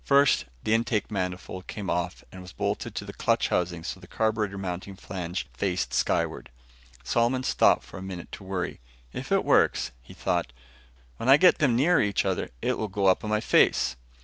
First, 0.03 0.45
the 0.63 0.73
intake 0.73 1.11
manifold 1.11 1.67
came 1.67 1.87
off 1.87 2.23
and 2.31 2.41
was 2.41 2.53
bolted 2.53 2.95
to 2.95 3.05
the 3.05 3.13
clutch 3.13 3.49
housing 3.49 3.83
so 3.83 3.99
the 3.99 4.07
carburetor 4.07 4.57
mounting 4.57 4.95
flange 4.95 5.45
faced 5.55 5.93
skyward. 5.93 6.49
Solomon 7.03 7.43
stopped 7.43 7.83
for 7.83 7.99
a 7.99 8.01
minute 8.01 8.31
to 8.31 8.43
worry. 8.43 8.79
"If 9.13 9.31
it 9.31 9.45
works," 9.45 9.91
he 10.01 10.15
thought, 10.15 10.53
"when 11.17 11.29
I 11.29 11.37
get 11.37 11.59
them 11.59 11.75
nearer 11.75 12.01
each 12.01 12.25
other, 12.25 12.49
it'll 12.63 12.87
go 12.87 13.05
up 13.05 13.23
in 13.23 13.29
my 13.29 13.41
face." 13.41 13.95